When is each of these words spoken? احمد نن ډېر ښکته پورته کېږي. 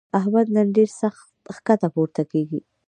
احمد 0.19 0.47
نن 0.55 0.67
ډېر 0.75 0.89
ښکته 1.57 1.87
پورته 1.93 2.23
کېږي. 2.31 2.59